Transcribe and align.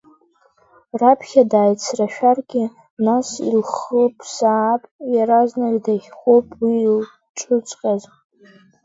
Раԥхьа 0.99 1.43
дааицрашәаргьы, 1.51 2.63
нас 3.05 3.27
илхыԥсаап, 3.53 4.81
иаразнак 5.13 5.75
дахьхәып 5.83 6.47
уи 6.61 6.75
илҿыҵҟьаз… 6.87 8.03